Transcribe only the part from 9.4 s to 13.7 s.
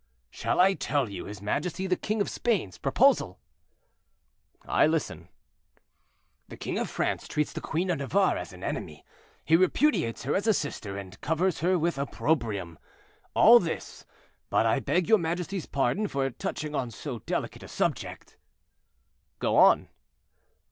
he repudiates her as a sister, and covers her with opprobrium. All